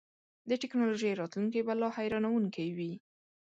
[0.49, 2.93] د ټیکنالوژۍ راتلونکی به لا حیرانوونکی وي.